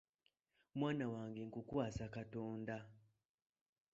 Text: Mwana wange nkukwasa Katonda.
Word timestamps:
Mwana 0.77 1.05
wange 1.13 1.41
nkukwasa 1.47 2.05
Katonda. 2.15 2.77